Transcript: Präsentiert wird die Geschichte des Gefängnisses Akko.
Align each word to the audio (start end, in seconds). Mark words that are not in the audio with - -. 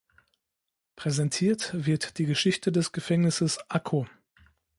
Präsentiert 0.95 1.69
wird 1.85 2.17
die 2.17 2.25
Geschichte 2.25 2.71
des 2.71 2.91
Gefängnisses 2.91 3.59
Akko. 3.69 4.07